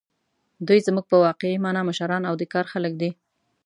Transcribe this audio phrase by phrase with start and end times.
[0.67, 3.11] دوی زموږ په واقعي مانا مشران او د کار خلک دي.